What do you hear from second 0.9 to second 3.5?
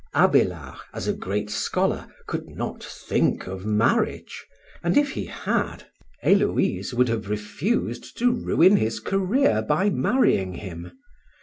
as a great scholar, could not think